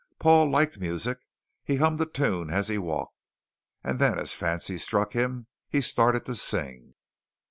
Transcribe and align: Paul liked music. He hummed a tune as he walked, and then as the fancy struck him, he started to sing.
Paul 0.17 0.49
liked 0.49 0.79
music. 0.79 1.19
He 1.63 1.75
hummed 1.75 2.01
a 2.01 2.07
tune 2.07 2.49
as 2.49 2.69
he 2.69 2.79
walked, 2.79 3.13
and 3.83 3.99
then 3.99 4.17
as 4.17 4.31
the 4.31 4.37
fancy 4.39 4.79
struck 4.79 5.13
him, 5.13 5.45
he 5.69 5.79
started 5.79 6.25
to 6.25 6.33
sing. 6.33 6.95